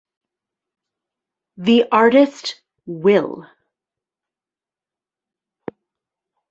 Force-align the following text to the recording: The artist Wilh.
The 1.57 1.85
artist 1.91 2.59
Wilh. 2.89 3.45